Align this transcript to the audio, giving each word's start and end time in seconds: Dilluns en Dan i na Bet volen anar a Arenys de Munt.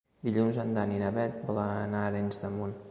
Dilluns 0.27 0.57
en 0.63 0.71
Dan 0.77 0.95
i 0.95 1.03
na 1.03 1.11
Bet 1.19 1.39
volen 1.51 1.77
anar 1.87 2.03
a 2.07 2.11
Arenys 2.15 2.45
de 2.47 2.55
Munt. 2.59 2.77